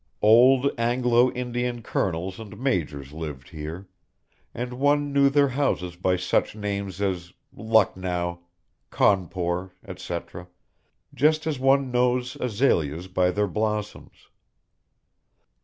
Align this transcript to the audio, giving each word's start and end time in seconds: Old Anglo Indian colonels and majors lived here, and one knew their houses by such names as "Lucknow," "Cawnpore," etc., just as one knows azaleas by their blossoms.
Old 0.23 0.71
Anglo 0.79 1.31
Indian 1.31 1.83
colonels 1.83 2.39
and 2.39 2.57
majors 2.57 3.13
lived 3.13 3.49
here, 3.49 3.87
and 4.51 4.73
one 4.79 5.13
knew 5.13 5.29
their 5.29 5.49
houses 5.49 5.95
by 5.95 6.17
such 6.17 6.55
names 6.55 6.99
as 7.03 7.33
"Lucknow," 7.53 8.39
"Cawnpore," 8.89 9.73
etc., 9.87 10.47
just 11.13 11.45
as 11.45 11.59
one 11.59 11.91
knows 11.91 12.35
azaleas 12.37 13.07
by 13.09 13.29
their 13.29 13.45
blossoms. 13.47 14.25